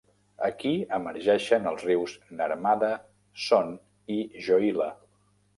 Aquí 0.45 0.71
emergeixen 0.97 1.69
els 1.73 1.83
rius 1.89 2.15
Narmada, 2.39 2.91
Son 3.45 3.73
i 4.19 4.21
Johila. 4.49 4.91